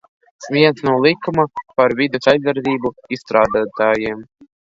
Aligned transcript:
"Viens 0.53 0.79
no 0.87 0.93
likuma 1.05 1.43
"Par 1.75 1.93
vides 2.01 2.31
aizsardzību" 2.33 2.93
izstrādātājiem." 3.19 4.27